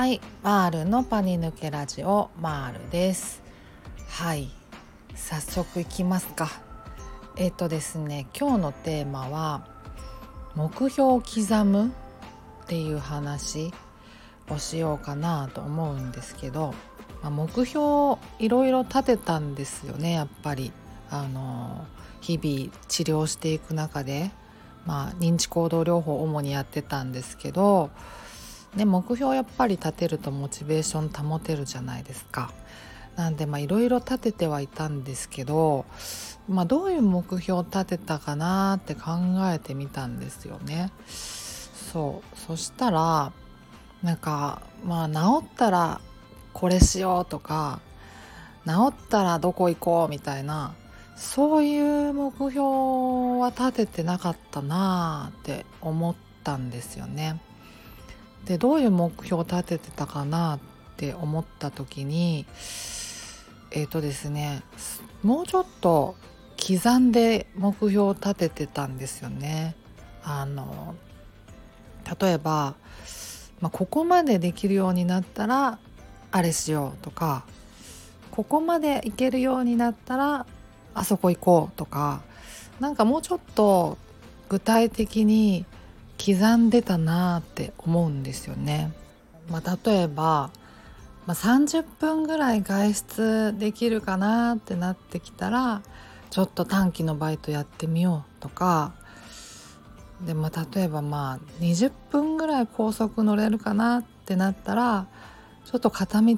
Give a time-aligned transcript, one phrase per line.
[0.00, 0.18] はい。
[0.42, 3.42] マールのパニ抜けラジオマールです。
[4.08, 4.48] はい。
[5.14, 6.50] 早速いきますか。
[7.36, 9.66] えっ、とですね今日のテーマは
[10.54, 13.74] 目標を刻むっていう話
[14.48, 16.72] をしようかなと思うんですけど、
[17.20, 20.72] まあ、目標いろいろ立てたんですよねやっぱり。
[21.10, 21.84] あの
[22.22, 24.30] 日々治療していく中で
[24.86, 27.90] まあ認知行動療法を主にやってたんですけど
[28.74, 32.52] ね、目標やっぱり立てるとモチベーション保てるじゃないですか。
[33.16, 35.84] なんでいろいろ立ててはいたんですけど、
[36.48, 39.10] まあ、どういう目標を立てたかなって考
[39.52, 40.90] えてみたんですよね。
[41.06, 43.32] そうそしたら
[44.02, 46.00] なんかまあ治ったら
[46.52, 47.80] これしようとか
[48.64, 50.74] 治ったらどこ行こうみたいな
[51.16, 52.60] そういう目標
[53.40, 56.14] は立ててなかったなって思っ
[56.44, 57.40] たんですよね。
[58.46, 60.58] でどういう目標を立ててたかなっ
[60.96, 62.46] て思った時に
[63.70, 64.62] えっ、ー、とですね
[65.22, 66.16] もうちょっと
[66.60, 69.74] 刻んで目標を立ててたんですよね。
[70.22, 70.94] あの
[72.20, 72.74] 例えば、
[73.60, 75.78] まあ、ここまでできるようになったら
[76.32, 77.44] あれしようとか
[78.30, 80.46] ここまでいけるようになったら
[80.94, 82.22] あそこ行こうとか
[82.80, 83.96] なんかもうちょっと
[84.48, 85.64] 具体的に
[86.20, 88.92] 刻んでたなって思うんですよね。
[89.48, 90.50] まあ、例えば、
[91.26, 95.82] まあ、30分ぐらい外出できるかなってなってきたら
[96.30, 98.92] ちょっと短期のバイトやってみようとか
[100.24, 105.06] で、まあ、例えばまあ20分ぐらい高速乗れるかなってなったら
[105.64, 106.36] ちょっと片道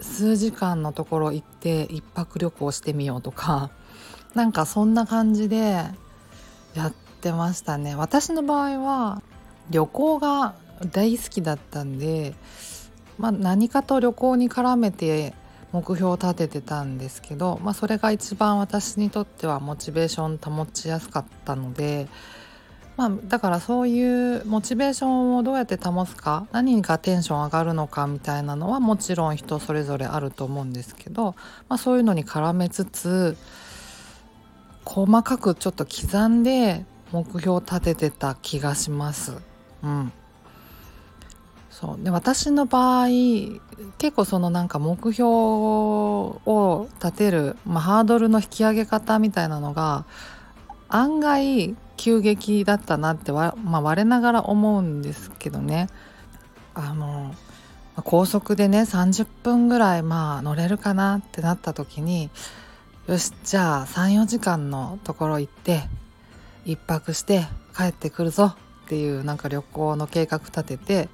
[0.00, 3.70] 数時間のところ行って一泊旅行してみようとか
[4.34, 5.84] なんかそんな感じで
[6.74, 6.92] やっ
[7.24, 7.94] ってましたね。
[7.94, 9.22] 私の場合は
[9.70, 10.54] 旅行が
[10.92, 12.34] 大好きだったんで、
[13.18, 15.32] まあ、何かと旅行に絡めて
[15.72, 22.08] 目標を立ててたんですけど、まあ、それが一番私にとってはモチベーション保ちやすかったので、
[22.98, 31.34] まあ、だからそういうモチベーションをどうやって保つか何がテンション上がるのかみたいなのはもちろん人それぞれあると思うんですけど、
[31.70, 33.38] まあ、そういうのに絡めつつ
[34.84, 39.36] 細かくちょっと刻んで目標を立ててた気がします。
[39.82, 40.12] うん、
[41.70, 42.02] そう。
[42.02, 43.08] で私の場合
[43.98, 50.04] 結構そのなんか目標を立てる、まあ、ハードルの引き上げ方みたいなのが
[50.88, 55.88] 案外急激だったなってわ、まあ、我ながら思うんですけどね。
[56.74, 57.34] あの
[58.02, 62.30] 高速でね30分ぐらいまあ乗れるかなってなった時に
[63.06, 65.82] よしじゃあ34時間のところ行って
[66.64, 71.08] 一泊して帰ってくるぞっていうなんか旅行の計画立てて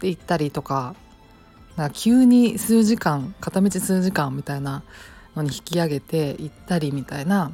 [0.00, 0.94] で行ったりとか
[1.76, 4.82] か急に数時間片道数時間みたいな
[5.34, 7.52] のに引き上げて行ったりみたいな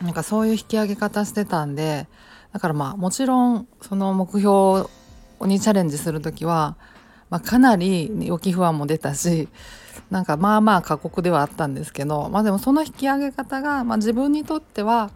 [0.00, 2.06] なんかそういう引き上げ方してたんで
[2.52, 4.88] だからまあもちろんその目標
[5.40, 6.76] にチャレンジする時は、
[7.30, 9.48] まあ、かなり予期不安も出たし
[10.10, 15.10] なんかまあまあ過酷ではあったんですけどまあでもその引き上げ方が、まあ、自分にとっては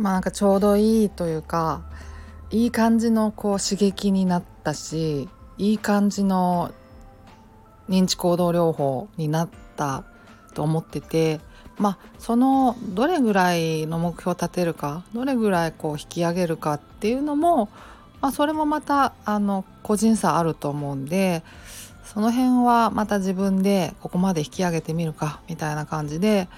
[0.00, 1.82] まあなんかちょうどいいというか
[2.50, 5.28] いい感じのこう刺激になったし
[5.58, 6.72] いい感じの
[7.88, 10.04] 認知行動療法になった
[10.54, 11.40] と思ってて
[11.76, 17.68] まあそのどれぐらいの目標を立てるかどれぐらいこう引き上げるかっていうのも、
[18.22, 21.42] まあ、それもまたあの個人差あると思うんで
[22.04, 26.48] その辺はまた自分でここまで引き上げてみるかみたいな感じで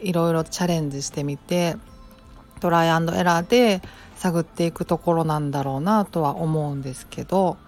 [0.00, 1.76] いろいろチャレンジしてみて
[2.64, 3.82] トライアンドエラーで
[4.16, 7.58] 探っていくところなんだろうなとは思うんですけど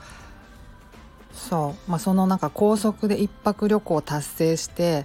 [1.34, 5.04] そう、まあ、そのなんか高速で1泊旅行を達成して、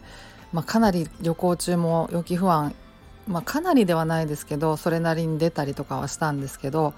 [0.54, 2.74] まあ、かなり旅行中も予期不安、
[3.28, 6.94] まあ、かなりではないですけどそれなりに出たりとかはしたんですけど、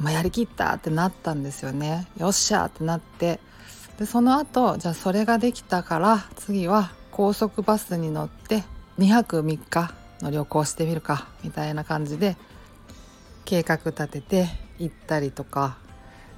[0.00, 2.06] まあ、やりきったってなったんですよね。
[2.16, 3.40] よっしゃってなって。
[3.98, 8.64] でその後じゃあそれができたから次は高速バスに乗って
[8.98, 12.36] 2泊3日の旅行してみるかみたいな感じで
[13.44, 14.48] 計画立てて
[14.78, 15.76] 行ったりとか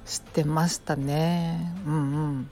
[0.05, 1.73] してましたね。
[1.85, 1.97] うんう
[2.31, 2.49] ん。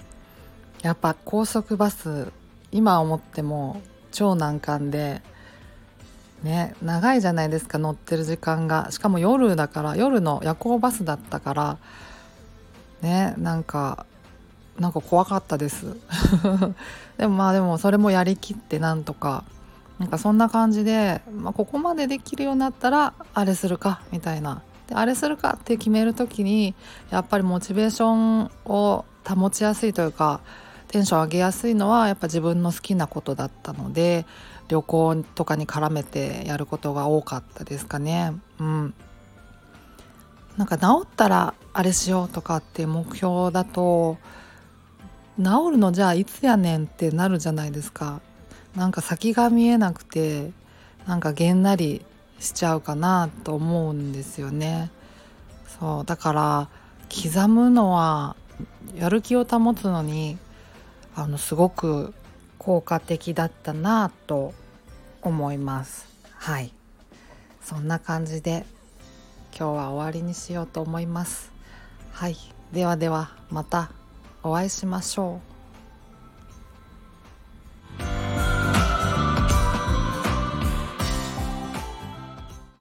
[0.81, 2.31] やっぱ高速バス
[2.71, 3.81] 今思っても
[4.11, 5.21] 超難関で
[6.43, 8.91] ね長いじゃないですか乗ってる時間が。
[8.91, 11.77] しかも夜だから夜の夜行バスだったから
[13.01, 14.05] ねなんか
[14.79, 15.97] なんか怖かったです。
[17.17, 19.43] でもまあでもそれもやりきってなんとか
[19.99, 26.75] なんかそんな感じで、まあ、ここまでできるようになったらあれするかみたいなであれするかって決める時に
[27.09, 28.13] やっぱりモチベーショ
[28.45, 30.41] ンを保ちやすいというか
[30.87, 34.25] テンション上げやすいのはやっぱ自分の好きなことだったので
[34.69, 38.33] 旅行とかに絡めてやることが多かったですかね。
[38.59, 38.93] うん、
[40.57, 44.17] なんか治ったらあれしようとかっていう目標だと
[45.37, 48.21] 治るのじゃあいつやねんってなるじゃないですか。
[48.77, 50.51] なんか先が見えなくて
[51.07, 52.05] なんかげんなり
[52.39, 54.91] しちゃうかなと思うんですよね。
[55.79, 56.69] そうだから
[57.09, 58.35] 刻むのは
[58.95, 60.37] やる気を保つのに
[61.15, 62.13] あのすごく
[62.59, 64.53] 効果的だったなと
[65.23, 66.07] 思います。
[66.35, 66.71] はい。
[67.63, 68.67] そんな感じで
[69.57, 71.51] 今日は終わりにしようと思います。
[72.11, 72.37] はい。
[72.71, 73.89] ではではまた
[74.43, 75.56] お会いしましょう。